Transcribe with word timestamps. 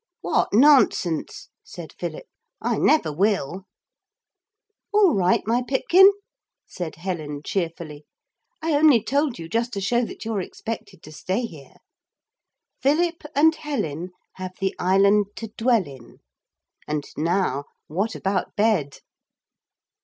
'What 0.21 0.49
nonsense!' 0.51 1.49
said 1.63 1.93
Philip, 1.93 2.25
'I 2.59 2.79
never 2.79 3.11
will.' 3.13 3.67
'All 4.91 5.13
right, 5.13 5.43
my 5.45 5.61
Pipkin,' 5.61 6.11
said 6.65 6.95
Helen 6.95 7.43
cheerfully; 7.43 8.05
'I 8.63 8.73
only 8.77 9.03
told 9.03 9.37
you 9.37 9.47
just 9.47 9.73
to 9.73 9.79
show 9.79 10.03
that 10.05 10.25
you're 10.25 10.41
expected 10.41 11.03
to 11.03 11.11
stay 11.11 11.41
here. 11.45 11.75
"Philip 12.81 13.21
and 13.35 13.53
Helen 13.53 14.09
have 14.37 14.53
the 14.59 14.73
island 14.79 15.27
to 15.35 15.53
dwell 15.55 15.85
in." 15.85 16.17
And 16.87 17.03
now, 17.15 17.65
what 17.85 18.15
about 18.15 18.55
bed?' 18.55 19.01